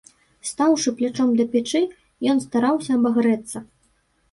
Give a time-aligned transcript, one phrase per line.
[0.51, 1.83] Стаўшы плячом да печы,
[2.35, 3.57] ён стараўся абагрэцца.